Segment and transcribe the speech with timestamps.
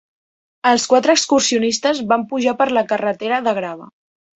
[0.69, 3.93] Els quatre excursionistes van pujar per la carretera de grava.